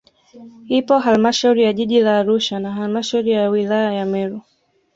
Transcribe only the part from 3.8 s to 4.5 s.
ya Meru